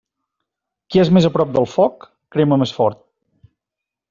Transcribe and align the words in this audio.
Qui 0.95 1.01
és 1.03 1.11
més 1.17 1.27
a 1.29 1.31
prop 1.37 1.51
del 1.57 1.69
foc, 1.75 2.09
crema 2.37 2.59
més 2.63 2.75
fort. 2.79 3.05